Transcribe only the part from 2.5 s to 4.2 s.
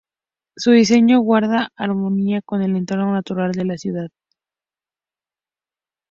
el entorno natural de la ciudad.